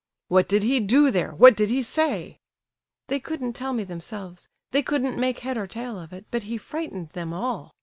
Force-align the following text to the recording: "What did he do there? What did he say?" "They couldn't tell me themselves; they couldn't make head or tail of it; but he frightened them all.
"What 0.29 0.49
did 0.49 0.63
he 0.63 0.79
do 0.79 1.11
there? 1.11 1.31
What 1.35 1.55
did 1.55 1.69
he 1.69 1.83
say?" 1.83 2.39
"They 3.05 3.19
couldn't 3.19 3.53
tell 3.53 3.71
me 3.71 3.83
themselves; 3.83 4.49
they 4.71 4.81
couldn't 4.81 5.19
make 5.19 5.41
head 5.41 5.57
or 5.59 5.67
tail 5.67 5.99
of 5.99 6.11
it; 6.11 6.25
but 6.31 6.41
he 6.45 6.57
frightened 6.57 7.09
them 7.09 7.33
all. 7.33 7.75